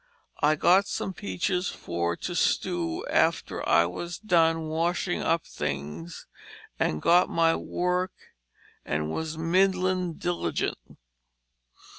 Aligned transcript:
I 0.41 0.55
got 0.55 0.87
some 0.87 1.13
peaches 1.13 1.69
for 1.69 2.15
to 2.15 2.33
stew 2.33 3.05
after 3.07 3.63
I 3.69 3.85
was 3.85 4.17
done 4.17 4.67
washing 4.67 5.21
up 5.21 5.43
the 5.43 5.51
things 5.51 6.25
and 6.79 7.03
got 7.03 7.29
my 7.29 7.55
work 7.55 8.13
and 8.83 9.11
was 9.13 9.37
midlin 9.37 10.17
Diligent. 10.17 10.97